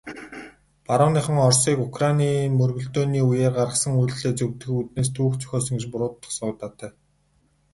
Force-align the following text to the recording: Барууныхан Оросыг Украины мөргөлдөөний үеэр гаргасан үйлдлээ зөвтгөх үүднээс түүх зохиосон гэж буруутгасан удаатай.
Барууныхан 0.85 1.37
Оросыг 1.47 1.77
Украины 1.87 2.29
мөргөлдөөний 2.59 3.25
үеэр 3.29 3.53
гаргасан 3.59 3.91
үйлдлээ 4.01 4.33
зөвтгөх 4.39 4.77
үүднээс 4.79 5.09
түүх 5.15 5.33
зохиосон 5.41 5.75
гэж 5.77 5.85
буруутгасан 5.91 6.45
удаатай. 6.51 6.91